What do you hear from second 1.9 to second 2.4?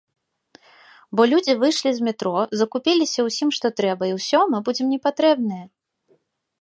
з метро,